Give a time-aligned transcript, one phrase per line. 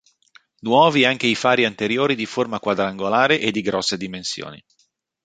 [0.61, 4.59] Nuovi anche i fari anteriori di forma quadrangolare e di grosse dimensioni.